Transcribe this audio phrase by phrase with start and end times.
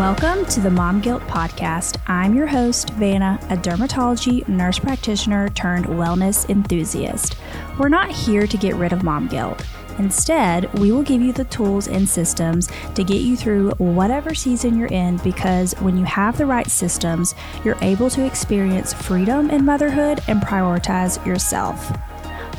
[0.00, 1.98] Welcome to the Mom Guilt Podcast.
[2.06, 7.36] I'm your host, Vanna, a dermatology nurse practitioner turned wellness enthusiast.
[7.78, 9.62] We're not here to get rid of mom guilt.
[9.98, 14.78] Instead, we will give you the tools and systems to get you through whatever season
[14.78, 19.66] you're in because when you have the right systems, you're able to experience freedom in
[19.66, 21.92] motherhood and prioritize yourself.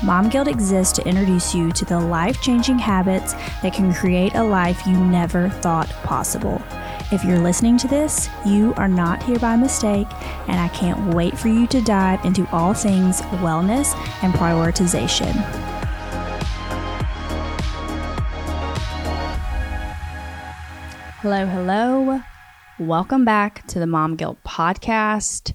[0.04, 3.34] Mom Guilt exists to introduce you to the life changing habits
[3.64, 6.62] that can create a life you never thought possible.
[7.12, 10.08] If you're listening to this, you are not here by mistake,
[10.48, 13.94] and I can't wait for you to dive into all things wellness
[14.24, 15.34] and prioritization.
[21.20, 22.22] Hello, hello.
[22.80, 25.52] Welcome back to the Mom Guilt Podcast.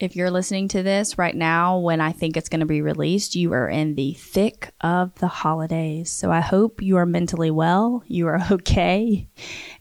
[0.00, 3.34] If you're listening to this right now when I think it's going to be released,
[3.34, 6.10] you are in the thick of the holidays.
[6.10, 9.28] So I hope you are mentally well, you are okay,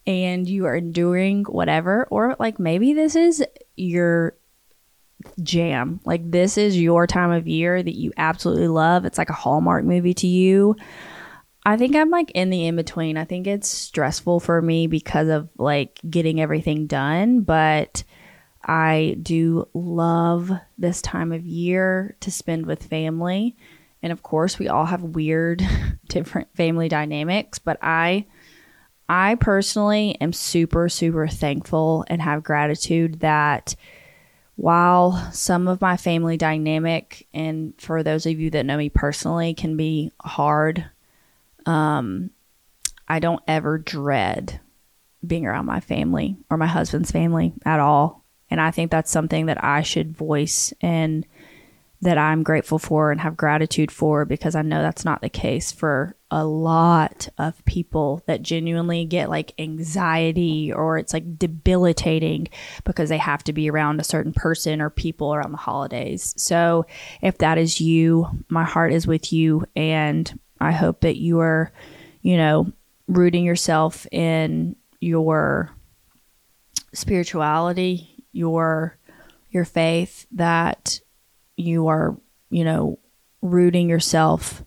[0.06, 2.06] and you are enduring whatever.
[2.12, 3.42] Or like maybe this is
[3.78, 4.38] your
[5.42, 6.02] jam.
[6.04, 9.06] Like this is your time of year that you absolutely love.
[9.06, 10.76] It's like a Hallmark movie to you.
[11.66, 13.16] I think I'm like in the in between.
[13.16, 18.04] I think it's stressful for me because of like getting everything done, but
[18.70, 23.58] I do love this time of year to spend with family.
[24.04, 25.68] And of course, we all have weird
[26.08, 28.28] different family dynamics, but I
[29.10, 33.76] I personally am super super thankful and have gratitude that
[34.56, 39.56] while some of my family dynamic and for those of you that know me personally
[39.56, 40.86] can be hard
[41.66, 42.30] um
[43.08, 44.60] I don't ever dread
[45.26, 48.24] being around my family or my husband's family at all.
[48.50, 51.26] And I think that's something that I should voice and
[52.02, 55.72] that I'm grateful for and have gratitude for because I know that's not the case
[55.72, 62.48] for a lot of people that genuinely get like anxiety or it's like debilitating
[62.86, 66.34] because they have to be around a certain person or people around the holidays.
[66.38, 66.86] So
[67.22, 71.74] if that is you, my heart is with you and I hope that you are,
[72.22, 72.72] you know,
[73.08, 75.72] rooting yourself in your
[76.94, 78.98] spirituality, your
[79.52, 81.00] your faith that
[81.58, 82.16] you are,
[82.50, 83.00] you know,
[83.42, 84.64] rooting yourself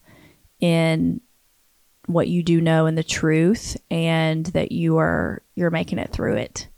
[0.61, 1.21] in
[2.07, 6.37] what you do know and the truth and that you are you're making it through
[6.37, 6.69] it.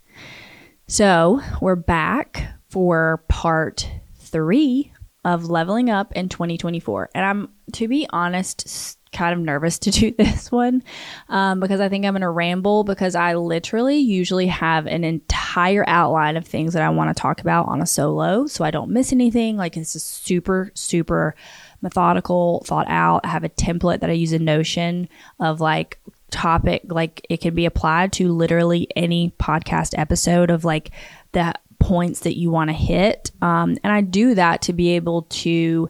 [0.86, 4.92] So, we're back for part 3
[5.24, 7.10] of leveling up in 2024.
[7.14, 10.82] And I'm to be honest kind of nervous to do this one
[11.28, 15.84] um, because I think I'm going to ramble because I literally usually have an entire
[15.86, 18.90] outline of things that I want to talk about on a solo so I don't
[18.90, 19.56] miss anything.
[19.56, 21.34] Like it's super, super
[21.80, 23.24] methodical, thought out.
[23.24, 25.08] I have a template that I use in Notion
[25.38, 25.98] of like
[26.30, 30.90] topic, like it can be applied to literally any podcast episode of like
[31.32, 33.30] the points that you want to hit.
[33.42, 35.88] Um, and I do that to be able to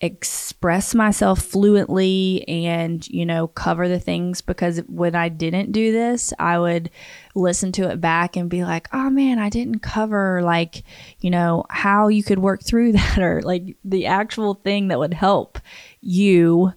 [0.00, 6.32] express myself fluently and you know cover the things because when I didn't do this
[6.38, 6.90] I would
[7.34, 10.84] listen to it back and be like oh man I didn't cover like
[11.20, 15.14] you know how you could work through that or like the actual thing that would
[15.14, 15.58] help
[16.00, 16.72] you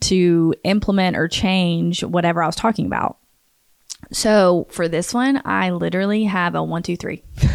[0.00, 3.18] to implement or change whatever I was talking about.
[4.12, 7.22] So for this one I literally have a one two three.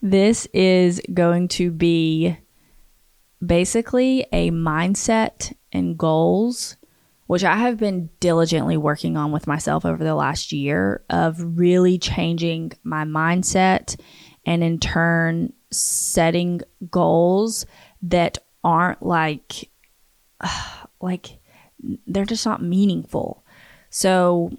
[0.00, 2.36] This is going to be
[3.44, 6.76] basically a mindset and goals,
[7.26, 11.98] which I have been diligently working on with myself over the last year of really
[11.98, 14.00] changing my mindset
[14.46, 16.60] and in turn setting
[16.90, 17.66] goals
[18.02, 19.70] that aren't like
[21.00, 21.38] like
[22.06, 23.44] they're just not meaningful.
[23.90, 24.50] So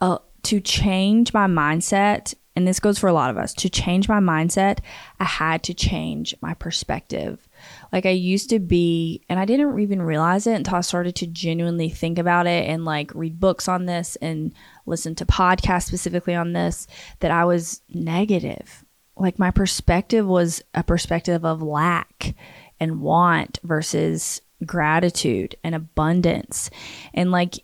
[0.00, 4.08] uh, to change my mindset and this goes for a lot of us, to change
[4.08, 4.80] my mindset,
[5.20, 7.48] I had to change my perspective.
[7.92, 11.28] Like I used to be, and I didn't even realize it until I started to
[11.28, 14.52] genuinely think about it and like read books on this and
[14.86, 16.88] listen to podcasts specifically on this,
[17.20, 18.84] that I was negative.
[19.16, 22.34] Like my perspective was a perspective of lack
[22.80, 26.70] and want versus gratitude and abundance.
[27.14, 27.54] And like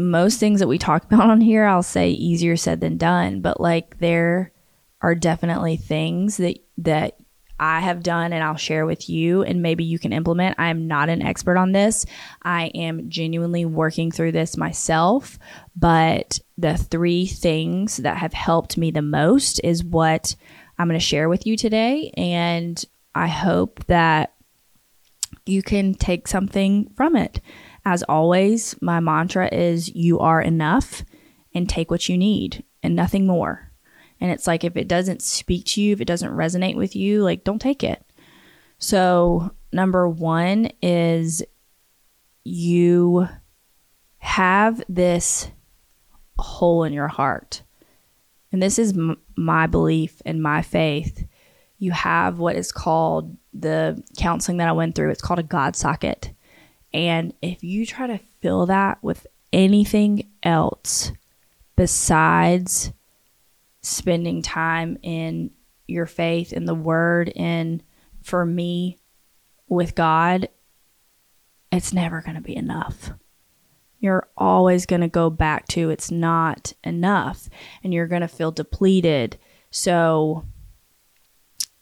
[0.00, 3.60] most things that we talk about on here, I'll say easier said than done, but
[3.60, 4.52] like there
[5.02, 7.18] are definitely things that that
[7.58, 10.58] I have done and I'll share with you and maybe you can implement.
[10.58, 12.06] I am not an expert on this.
[12.42, 15.38] I am genuinely working through this myself,
[15.76, 20.34] but the three things that have helped me the most is what
[20.78, 22.82] I'm going to share with you today and
[23.14, 24.32] I hope that
[25.44, 27.40] you can take something from it.
[27.84, 31.04] As always, my mantra is you are enough
[31.54, 33.70] and take what you need and nothing more.
[34.20, 37.22] And it's like if it doesn't speak to you, if it doesn't resonate with you,
[37.22, 38.04] like don't take it.
[38.78, 41.42] So, number 1 is
[42.44, 43.28] you
[44.18, 45.50] have this
[46.38, 47.62] hole in your heart.
[48.52, 51.26] And this is m- my belief and my faith.
[51.78, 55.76] You have what is called the counseling that I went through, it's called a God
[55.76, 56.32] socket.
[56.92, 61.12] And if you try to fill that with anything else
[61.76, 62.92] besides
[63.82, 65.50] spending time in
[65.86, 67.82] your faith in the word and
[68.22, 68.98] for me
[69.68, 70.48] with God,
[71.72, 73.12] it's never going to be enough.
[73.98, 77.48] You're always going to go back to it's not enough
[77.84, 79.38] and you're going to feel depleted.
[79.70, 80.44] So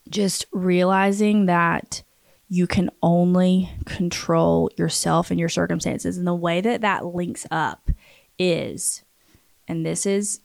[0.09, 2.03] just realizing that
[2.49, 6.17] you can only control yourself and your circumstances.
[6.17, 7.91] And the way that that links up
[8.39, 9.03] is,
[9.67, 10.41] and this is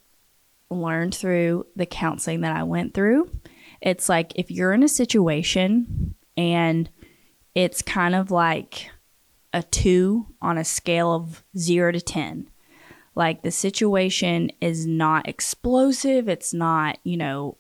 [0.69, 3.29] learned through the counseling that I went through.
[3.81, 6.89] It's like if you're in a situation and
[7.55, 8.89] it's kind of like
[9.53, 12.49] a two on a scale of zero to 10.
[13.15, 17.57] Like the situation is not explosive, it's not, you know,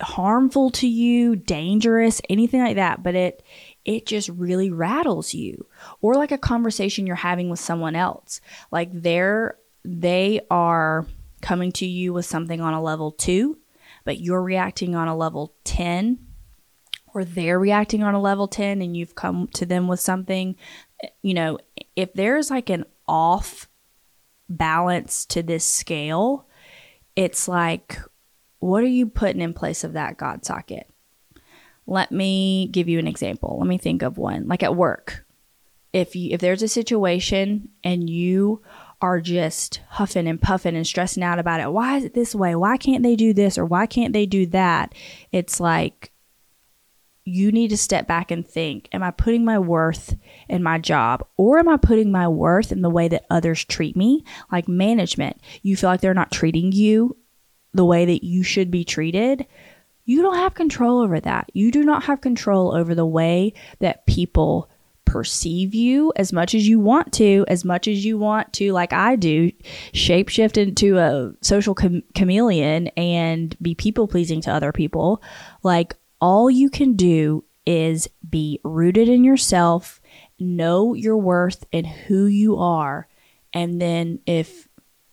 [0.00, 3.42] harmful to you, dangerous, anything like that, but it
[3.84, 5.66] it just really rattles you.
[6.00, 8.40] Or like a conversation you're having with someone else.
[8.70, 11.06] Like they're they are
[11.40, 13.58] coming to you with something on a level 2,
[14.04, 16.18] but you're reacting on a level 10
[17.14, 20.56] or they're reacting on a level 10 and you've come to them with something,
[21.22, 21.58] you know,
[21.96, 23.68] if there's like an off
[24.48, 26.46] balance to this scale,
[27.16, 27.98] it's like
[28.60, 30.88] what are you putting in place of that God socket?
[31.86, 33.56] Let me give you an example.
[33.58, 34.46] Let me think of one.
[34.46, 35.24] Like at work.
[35.92, 38.62] If you if there's a situation and you
[39.02, 41.72] are just huffing and puffing and stressing out about it.
[41.72, 42.54] Why is it this way?
[42.54, 44.94] Why can't they do this or why can't they do that?
[45.32, 46.12] It's like
[47.24, 50.16] you need to step back and think Am I putting my worth
[50.48, 53.96] in my job or am I putting my worth in the way that others treat
[53.96, 54.22] me?
[54.52, 57.16] Like management, you feel like they're not treating you
[57.72, 59.46] the way that you should be treated,
[60.04, 61.50] you don't have control over that.
[61.52, 64.68] You do not have control over the way that people
[65.04, 68.92] perceive you as much as you want to, as much as you want to, like
[68.92, 69.50] I do,
[69.92, 75.20] shapeshift into a social chame- chameleon and be people pleasing to other people.
[75.64, 80.00] Like all you can do is be rooted in yourself,
[80.38, 83.08] know your worth and who you are.
[83.52, 84.68] And then if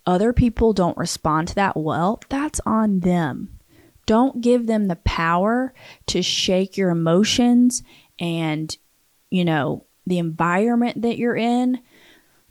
[0.08, 3.58] other people don't respond to that well, that's on them.
[4.06, 5.74] Don't give them the power
[6.06, 7.82] to shake your emotions
[8.18, 8.74] and,
[9.28, 11.80] you know, the environment that you're in.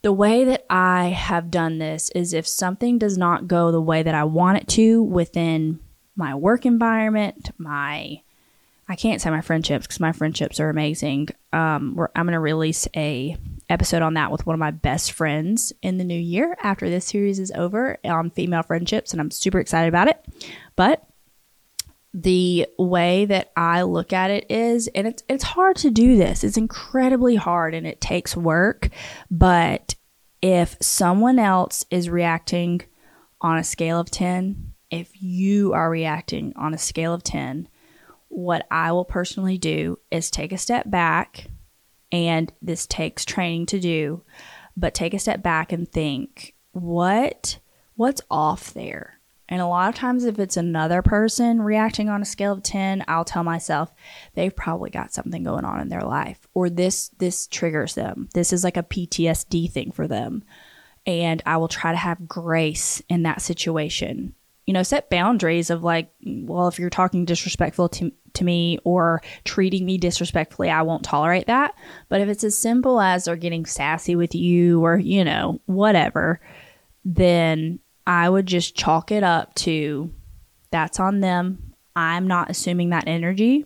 [0.04, 4.04] The way that I have done this is if something does not go the way
[4.04, 5.80] that I want it to within
[6.16, 8.22] my work environment, my
[8.88, 11.30] I can't say my friendships because my friendships are amazing.
[11.52, 13.36] Um, I'm going to release a
[13.70, 17.06] episode on that with one of my best friends in the new year after this
[17.06, 20.26] series is over on female friendships, and I'm super excited about it.
[20.76, 21.06] But
[22.14, 26.44] the way that I look at it is, and it's it's hard to do this.
[26.44, 28.90] It's incredibly hard, and it takes work.
[29.30, 29.96] But
[30.42, 32.82] if someone else is reacting
[33.42, 37.68] on a scale of ten, if you are reacting on a scale of ten
[38.30, 41.48] what I will personally do is take a step back,
[42.12, 44.24] and this takes training to do,
[44.76, 47.60] but take a step back and think, what
[47.96, 49.20] what's off there?
[49.50, 53.06] And a lot of times, if it's another person reacting on a scale of 10,
[53.08, 53.94] I'll tell myself
[54.34, 58.30] they've probably got something going on in their life, or this this triggers them.
[58.34, 60.44] This is like a PTSD thing for them,
[61.06, 64.36] and I will try to have grace in that situation
[64.68, 69.22] you know, set boundaries of like, well, if you're talking disrespectful to, to me or
[69.46, 71.74] treating me disrespectfully, I won't tolerate that.
[72.10, 76.42] But if it's as simple as they're getting sassy with you or, you know, whatever,
[77.06, 80.14] then I would just chalk it up to
[80.70, 81.74] that's on them.
[81.96, 83.66] I'm not assuming that energy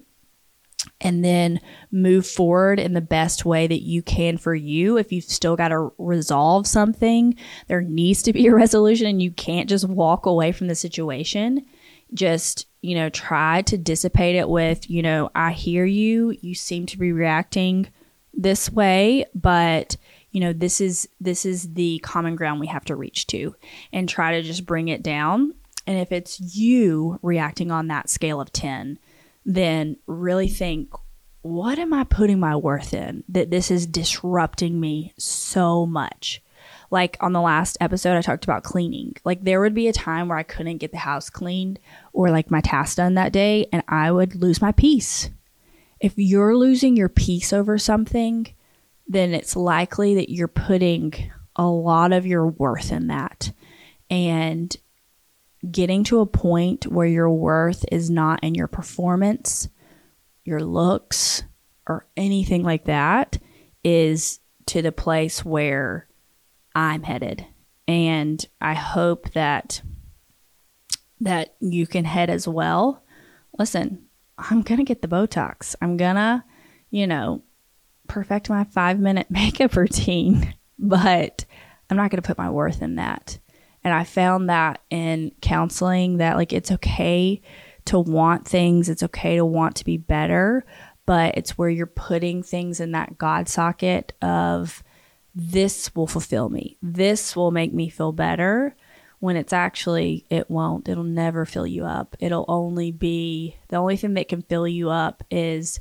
[0.99, 1.59] and then
[1.91, 4.97] move forward in the best way that you can for you.
[4.97, 7.35] If you've still got to resolve something,
[7.67, 11.65] there needs to be a resolution and you can't just walk away from the situation.
[12.13, 16.37] Just, you know, try to dissipate it with, you know, I hear you.
[16.41, 17.87] You seem to be reacting
[18.33, 19.97] this way, but
[20.31, 23.55] you know, this is this is the common ground we have to reach to
[23.91, 25.53] and try to just bring it down.
[25.85, 28.97] And if it's you reacting on that scale of 10,
[29.45, 30.93] then really think
[31.41, 36.41] what am I putting my worth in that this is disrupting me so much?
[36.91, 39.15] Like on the last episode, I talked about cleaning.
[39.23, 41.79] Like there would be a time where I couldn't get the house cleaned
[42.13, 45.29] or like my task done that day, and I would lose my peace.
[45.99, 48.53] If you're losing your peace over something,
[49.07, 53.51] then it's likely that you're putting a lot of your worth in that.
[54.09, 54.75] And
[55.69, 59.69] getting to a point where your worth is not in your performance,
[60.43, 61.43] your looks,
[61.87, 63.37] or anything like that
[63.83, 66.07] is to the place where
[66.73, 67.45] I'm headed.
[67.87, 69.81] And I hope that
[71.19, 73.03] that you can head as well.
[73.59, 74.05] Listen,
[74.37, 75.75] I'm going to get the Botox.
[75.79, 76.43] I'm going to,
[76.89, 77.43] you know,
[78.07, 81.45] perfect my 5-minute makeup routine, but
[81.89, 83.37] I'm not going to put my worth in that.
[83.83, 87.41] And I found that in counseling that like it's okay
[87.85, 90.65] to want things, it's okay to want to be better,
[91.05, 94.83] but it's where you're putting things in that God socket of
[95.33, 96.77] this will fulfill me.
[96.81, 98.75] This will make me feel better
[99.19, 100.89] when it's actually it won't.
[100.89, 102.15] It'll never fill you up.
[102.19, 105.79] It'll only be the only thing that can fill you up is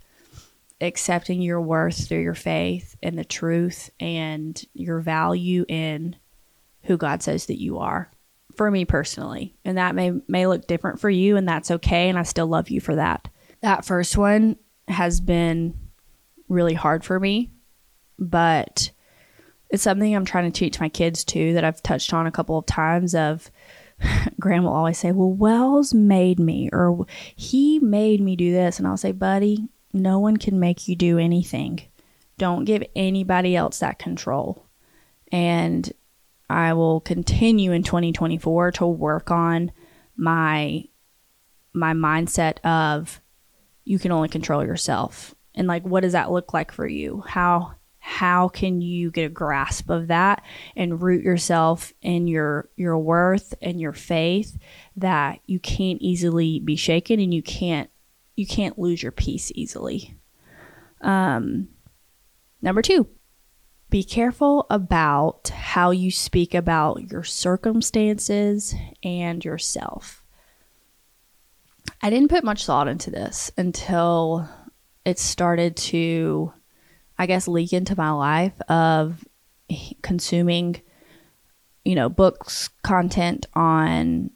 [0.81, 6.17] accepting your worth through your faith and the truth and your value in
[6.83, 8.11] who God says that you are.
[8.57, 12.19] For me personally, and that may may look different for you and that's okay and
[12.19, 13.29] I still love you for that.
[13.63, 14.57] That first one
[14.89, 15.79] has been
[16.49, 17.53] really hard for me,
[18.19, 18.91] but
[19.71, 22.59] it's something I'm trying to teach my kids too that I've touched on a couple
[22.59, 23.51] of times of
[24.41, 27.07] Graham will always say, Well, Wells made me, or
[27.37, 28.79] he made me do this.
[28.79, 31.81] And I'll say, Buddy, no one can make you do anything.
[32.39, 34.67] Don't give anybody else that control.
[35.31, 35.91] And
[36.51, 39.71] I will continue in 2024 to work on
[40.17, 40.85] my
[41.73, 43.21] my mindset of
[43.85, 45.35] you can only control yourself.
[45.55, 47.23] And like what does that look like for you?
[47.27, 50.43] How how can you get a grasp of that
[50.75, 54.59] and root yourself in your your worth and your faith
[54.97, 57.91] that you can't easily be shaken and you can't
[58.35, 60.17] you can't lose your peace easily.
[61.01, 61.69] Um
[62.61, 63.07] number 2,
[63.91, 70.25] be careful about how you speak about your circumstances and yourself.
[72.01, 74.49] I didn't put much thought into this until
[75.05, 76.53] it started to
[77.21, 79.27] I guess, leak into my life of
[80.01, 80.81] consuming,
[81.85, 84.31] you know, books, content on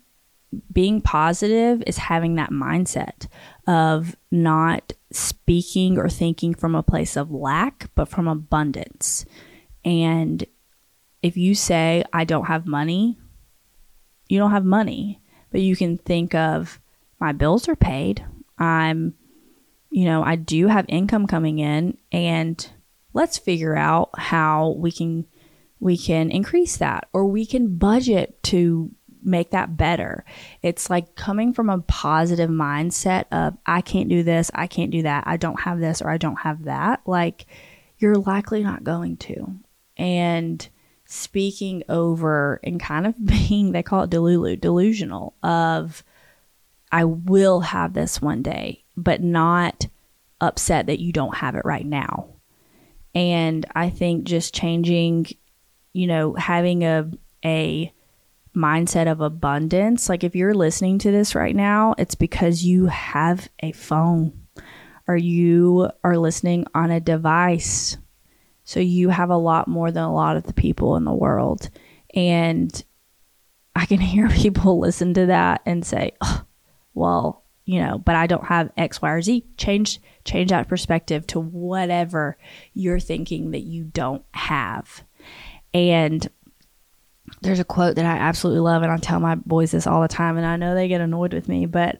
[0.70, 3.26] being positive is having that mindset
[3.66, 9.24] of not speaking or thinking from a place of lack, but from abundance.
[9.84, 10.44] And
[11.22, 13.18] if you say, I don't have money,
[14.28, 16.80] you don't have money, but you can think of,
[17.20, 18.24] my bills are paid.
[18.58, 19.14] I'm,
[19.90, 22.68] you know, I do have income coming in and
[23.12, 25.26] let's figure out how we can
[25.80, 28.90] we can increase that or we can budget to
[29.24, 30.24] make that better.
[30.62, 35.02] It's like coming from a positive mindset of I can't do this, I can't do
[35.02, 37.00] that, I don't have this or I don't have that.
[37.06, 37.46] Like
[37.98, 39.54] you're likely not going to.
[39.96, 40.68] And
[41.06, 46.04] speaking over and kind of being they call it delulu, delusional of
[46.92, 49.86] I will have this one day, but not
[50.40, 52.28] upset that you don't have it right now.
[53.14, 55.26] And I think just changing,
[55.92, 57.10] you know, having a
[57.44, 57.92] a
[58.54, 60.08] mindset of abundance.
[60.08, 64.46] Like if you're listening to this right now, it's because you have a phone
[65.06, 67.96] or you are listening on a device.
[68.64, 71.68] So you have a lot more than a lot of the people in the world.
[72.14, 72.84] And
[73.74, 76.42] I can hear people listen to that and say, oh,
[76.94, 79.44] well, you know, but I don't have X, Y, or Z.
[79.56, 82.36] Change change that perspective to whatever
[82.72, 85.02] you're thinking that you don't have.
[85.72, 86.28] And
[87.44, 90.08] there's a quote that I absolutely love, and I tell my boys this all the
[90.08, 91.98] time, and I know they get annoyed with me, but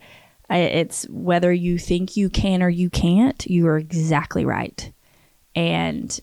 [0.50, 4.92] it's whether you think you can or you can't, you are exactly right.
[5.54, 6.18] And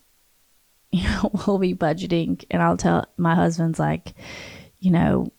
[0.92, 4.14] you know, we'll be budgeting, and I'll tell my husband's like,
[4.80, 5.32] you know,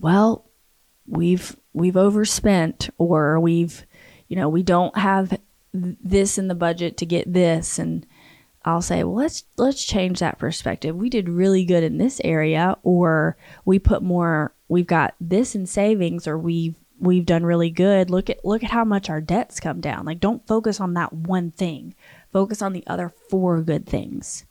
[0.00, 0.46] well,
[1.06, 3.86] we've we've overspent or we've
[4.28, 5.38] you know we don't have
[5.72, 8.06] this in the budget to get this and
[8.66, 10.96] I'll say, well, let's let's change that perspective.
[10.96, 14.52] We did really good in this area, or we put more.
[14.68, 18.10] We've got this in savings, or we've we've done really good.
[18.10, 20.04] Look at look at how much our debts come down.
[20.04, 21.94] Like, don't focus on that one thing.
[22.32, 24.44] Focus on the other four good things.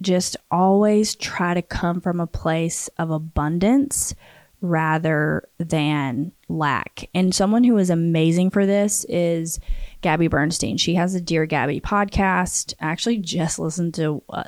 [0.00, 4.14] Just always try to come from a place of abundance
[4.62, 7.10] rather than lack.
[7.14, 9.58] And someone who is amazing for this is
[10.02, 10.76] Gabby Bernstein.
[10.76, 12.72] She has a Dear Gabby podcast.
[12.80, 14.42] I actually just listened to a, uh,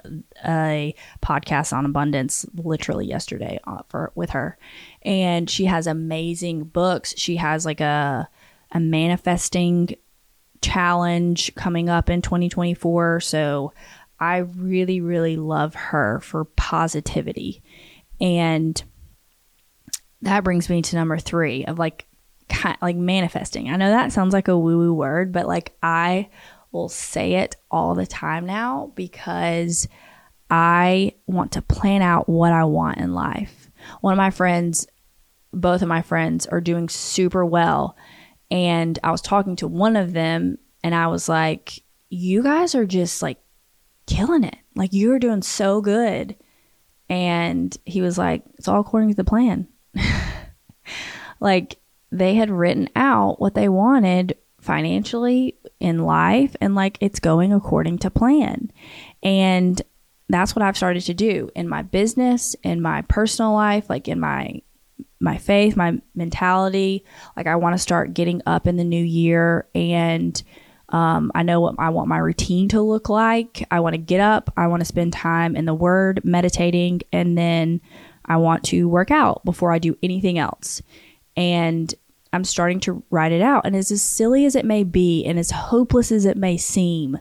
[0.47, 4.57] a podcast on abundance literally yesterday uh, for with her.
[5.03, 7.13] And she has amazing books.
[7.17, 8.29] She has like a
[8.71, 9.95] a manifesting
[10.63, 13.21] challenge coming up in 2024.
[13.21, 13.73] So
[14.21, 17.63] I really really love her for positivity.
[18.21, 18.83] And
[20.25, 22.07] that brings me to number 3 of like
[22.49, 23.71] kind like manifesting.
[23.71, 26.29] I know that sounds like a woo woo word, but like I
[26.73, 29.89] will say it all the time now because
[30.51, 33.71] I want to plan out what I want in life.
[34.01, 34.87] One of my friends,
[35.53, 37.97] both of my friends are doing super well.
[38.51, 42.87] And I was talking to one of them and I was like, you guys are
[42.87, 43.39] just like
[44.07, 44.57] killing it.
[44.75, 46.37] Like you're doing so good.
[47.09, 49.69] And he was like, it's all according to the plan.
[51.41, 51.79] like
[52.11, 57.99] they had written out what they wanted financially in life and like it's going according
[57.99, 58.71] to plan.
[59.23, 59.81] And
[60.29, 64.21] that's what I've started to do in my business, in my personal life, like in
[64.21, 64.63] my
[65.21, 67.05] my faith, my mentality.
[67.37, 70.41] Like I want to start getting up in the new year and
[70.91, 73.67] um, I know what I want my routine to look like.
[73.71, 74.53] I want to get up.
[74.57, 77.81] I want to spend time in the Word, meditating, and then
[78.27, 80.83] I want to work out before I do anything else.
[81.37, 81.95] And
[82.33, 83.65] I'm starting to write it out.
[83.65, 87.19] And as, as silly as it may be, and as hopeless as it may seem,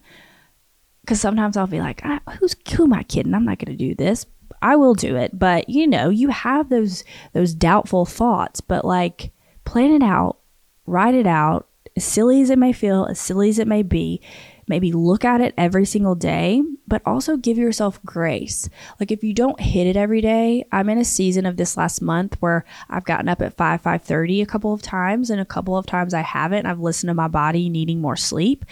[1.02, 2.02] because sometimes I'll be like,
[2.40, 3.34] "Who's who am I kidding?
[3.34, 4.26] I'm not going to do this.
[4.62, 8.62] I will do it." But you know, you have those those doubtful thoughts.
[8.62, 9.32] But like,
[9.66, 10.38] plan it out,
[10.86, 11.68] write it out.
[11.96, 14.20] As silly as it may feel, as silly as it may be,
[14.68, 18.70] maybe look at it every single day, but also give yourself grace.
[19.00, 22.02] Like if you don't hit it every day, I'm in a season of this last
[22.02, 25.78] month where I've gotten up at 5 5:30 a couple of times and a couple
[25.78, 26.66] of times I haven't.
[26.66, 28.66] I've listened to my body needing more sleep,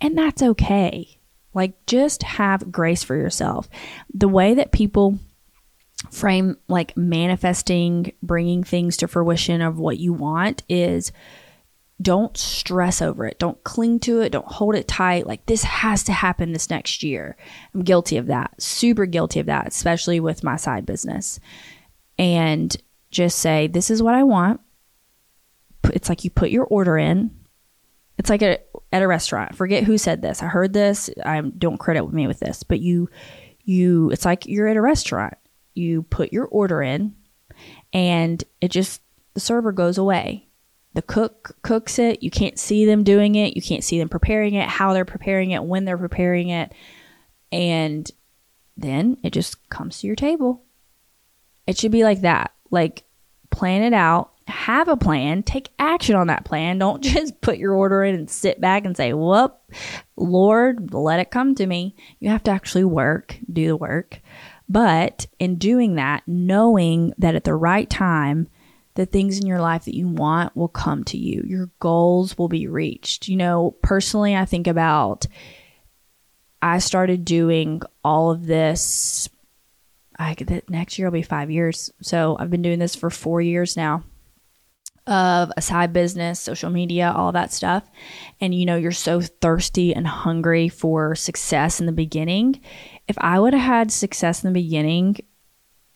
[0.00, 1.18] and that's okay.
[1.54, 3.68] Like just have grace for yourself.
[4.12, 5.18] The way that people
[6.10, 11.12] frame like manifesting, bringing things to fruition of what you want is
[12.00, 13.38] don't stress over it.
[13.38, 14.30] Don't cling to it.
[14.30, 15.26] Don't hold it tight.
[15.26, 17.36] Like, this has to happen this next year.
[17.74, 18.60] I'm guilty of that.
[18.60, 21.38] Super guilty of that, especially with my side business.
[22.18, 22.74] And
[23.10, 24.60] just say, this is what I want.
[25.92, 27.30] It's like you put your order in.
[28.18, 28.58] It's like a,
[28.92, 29.56] at a restaurant.
[29.56, 30.42] Forget who said this.
[30.42, 31.10] I heard this.
[31.24, 33.10] I don't credit me with this, but you,
[33.64, 35.34] you, it's like you're at a restaurant.
[35.74, 37.14] You put your order in
[37.92, 39.02] and it just,
[39.34, 40.48] the server goes away
[40.94, 42.22] the cook cooks it.
[42.22, 43.56] You can't see them doing it.
[43.56, 46.72] You can't see them preparing it, how they're preparing it, when they're preparing it.
[47.50, 48.10] And
[48.76, 50.64] then it just comes to your table.
[51.66, 52.52] It should be like that.
[52.70, 53.04] Like,
[53.50, 56.78] plan it out, have a plan, take action on that plan.
[56.78, 59.58] Don't just put your order in and sit back and say, Whoop,
[60.16, 61.94] Lord, let it come to me.
[62.18, 64.20] You have to actually work, do the work.
[64.68, 68.48] But in doing that, knowing that at the right time,
[68.94, 71.42] the things in your life that you want will come to you.
[71.46, 73.28] Your goals will be reached.
[73.28, 75.26] You know, personally, I think about
[76.60, 79.28] I started doing all of this.
[80.18, 81.90] I that next year will be five years.
[82.02, 84.04] So I've been doing this for four years now
[85.06, 87.88] of a side business, social media, all that stuff.
[88.40, 92.60] And you know, you're so thirsty and hungry for success in the beginning.
[93.08, 95.16] If I would have had success in the beginning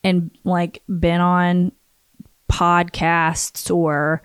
[0.02, 1.72] and like been on
[2.50, 4.22] podcasts or,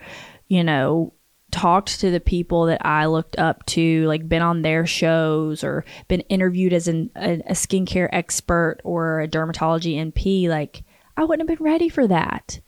[0.48, 1.14] you know,
[1.52, 5.86] talked to the people that I looked up to, like been on their shows or
[6.08, 10.84] been interviewed as an, a, a skincare expert or a dermatology NP, like
[11.18, 12.60] I wouldn't have been ready for that.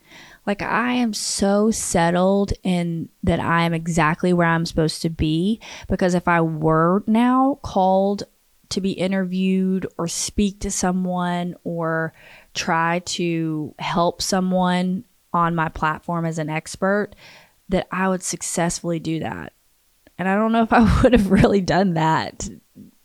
[0.46, 5.60] Like I am so settled in that I am exactly where I'm supposed to be
[5.88, 8.24] because if I were now called
[8.70, 12.12] to be interviewed or speak to someone or
[12.52, 17.10] try to help someone on my platform as an expert,
[17.68, 19.52] that I would successfully do that.
[20.16, 22.48] And I don't know if I would have really done that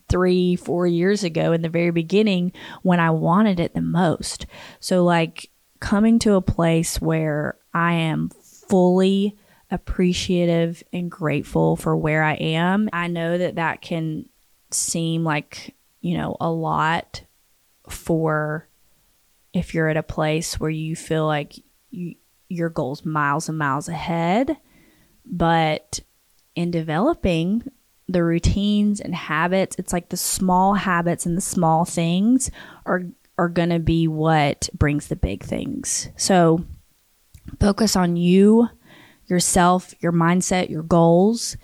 [0.07, 4.45] three, four years ago in the very beginning when I wanted it the most.
[4.79, 9.37] So, like, coming to a place where I am fully
[9.71, 14.27] appreciative and grateful for where I am, I know that that can
[14.71, 17.23] seem like, you know, a lot
[17.87, 18.67] for
[19.53, 21.55] if you're at a place where you feel like
[21.91, 22.15] you,
[22.47, 24.57] your goals miles and miles ahead.
[25.25, 25.99] But
[26.55, 27.63] in developing
[28.07, 32.49] the routines and habits, it's like the small habits and the small things
[32.85, 33.03] are
[33.37, 36.09] are going to be what brings the big things.
[36.17, 36.65] So
[37.59, 38.69] Focus on you,
[39.27, 41.57] yourself, your mindset, your goals,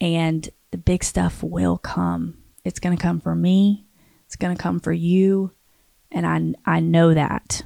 [0.00, 2.38] and the big stuff will come.
[2.64, 3.86] It's going to come for me.
[4.26, 5.52] It's going to come for you.
[6.10, 6.26] And
[6.66, 7.62] I, I know that.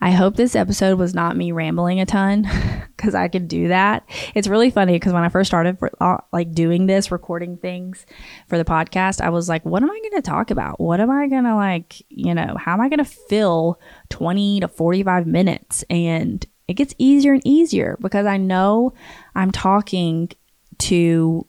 [0.00, 2.48] I hope this episode was not me rambling a ton
[2.96, 4.08] because I could do that.
[4.34, 8.06] It's really funny because when I first started for, uh, like doing this, recording things
[8.48, 10.80] for the podcast, I was like, what am I going to talk about?
[10.80, 14.60] What am I going to like, you know, how am I going to fill 20
[14.60, 15.84] to 45 minutes?
[15.88, 18.94] And it gets easier and easier because I know
[19.34, 20.30] I'm talking
[20.78, 21.46] to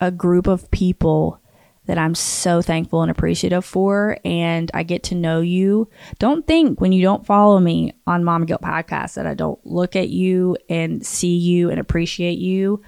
[0.00, 1.40] a group of people
[1.86, 4.18] that I'm so thankful and appreciative for.
[4.24, 5.88] And I get to know you.
[6.18, 9.94] Don't think when you don't follow me on Mom Guilt Podcast that I don't look
[9.96, 12.82] at you and see you and appreciate you.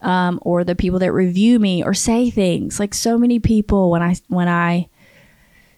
[0.00, 4.02] Um, or the people that review me or say things like so many people when
[4.02, 4.88] I, when I,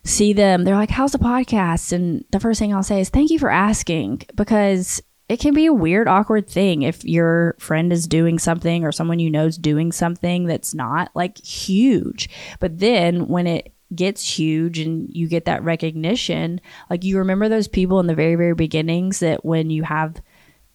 [0.04, 3.30] see them they're like how's the podcast and the first thing i'll say is thank
[3.30, 5.00] you for asking because
[5.32, 9.18] it can be a weird, awkward thing if your friend is doing something or someone
[9.18, 12.28] you know is doing something that's not like huge.
[12.60, 17.66] But then when it gets huge and you get that recognition, like you remember those
[17.66, 20.20] people in the very, very beginnings that when you have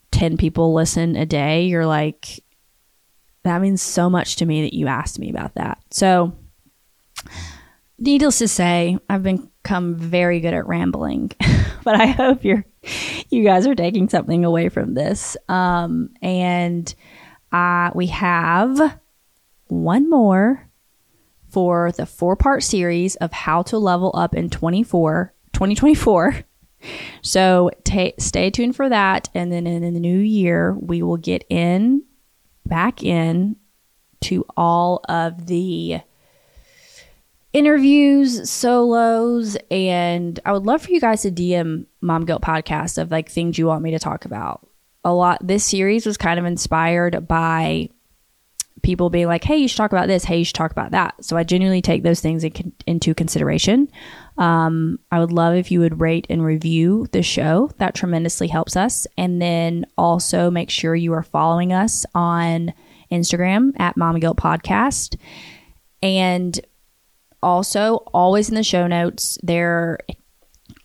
[0.09, 2.43] 10 people listen a day, you're like,
[3.43, 5.77] that means so much to me that you asked me about that.
[5.91, 6.35] So,
[7.99, 11.29] needless to say, I've become very good at rambling,
[11.87, 12.65] but I hope you're
[13.29, 15.37] you guys are taking something away from this.
[15.47, 16.93] Um, and
[17.53, 18.99] uh, we have
[19.67, 20.69] one more
[21.47, 26.43] for the four part series of how to level up in 24, 2024.
[27.21, 29.29] So t- stay tuned for that.
[29.33, 32.03] And then in the new year, we will get in
[32.65, 33.55] back in
[34.23, 36.01] to all of the
[37.57, 43.09] interviews, solos, and I would love for you guys to DM Mom Guilt podcast of
[43.09, 44.67] like things you want me to talk about.
[45.03, 47.89] A lot this series was kind of inspired by
[48.83, 50.23] people being like, "Hey, you should talk about this.
[50.23, 53.89] Hey, you should talk about that." So I genuinely take those things in, into consideration.
[54.37, 57.71] Um, I would love if you would rate and review the show.
[57.79, 59.07] That tremendously helps us.
[59.17, 62.73] And then also make sure you are following us on
[63.11, 65.17] Instagram at Mom Guilt Podcast.
[66.03, 66.59] And
[67.41, 69.99] also, always in the show notes, there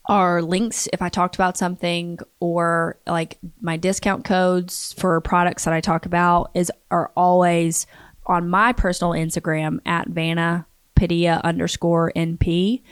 [0.06, 5.72] are links if I talked about something or like my discount codes for products that
[5.72, 7.86] I talk about is are always
[8.26, 12.82] on my personal Instagram at Vanna Padilla underscore NP.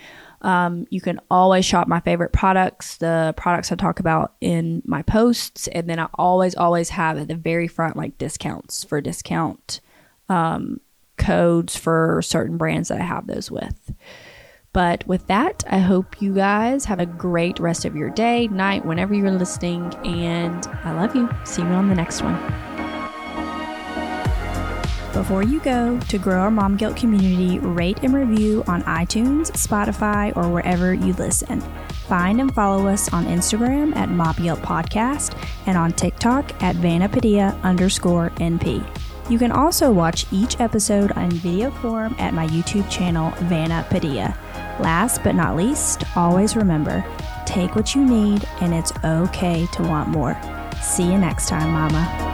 [0.41, 5.03] Um, you can always shop my favorite products, the products I talk about in my
[5.03, 9.81] posts, and then I always, always have at the very front like discounts for discount
[10.29, 10.79] um,
[11.21, 13.93] codes for certain brands that I have those with.
[14.73, 18.85] But with that, I hope you guys have a great rest of your day, night,
[18.85, 19.93] whenever you're listening.
[20.05, 21.29] And I love you.
[21.43, 22.35] See you on the next one.
[25.13, 30.35] Before you go, to grow our Mom Guilt community, rate and review on iTunes, Spotify,
[30.37, 31.59] or wherever you listen.
[32.07, 37.09] Find and follow us on Instagram at Mom Guilt Podcast and on TikTok at Vanna
[37.09, 39.10] Padilla underscore NP.
[39.31, 44.37] You can also watch each episode on video form at my YouTube channel, Vanna Padilla.
[44.81, 47.05] Last but not least, always remember
[47.45, 50.37] take what you need, and it's okay to want more.
[50.81, 52.30] See you next time, Mama.